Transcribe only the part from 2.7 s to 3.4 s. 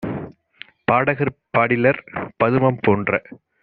போன்ற